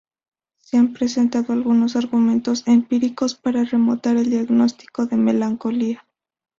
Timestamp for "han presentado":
0.77-1.53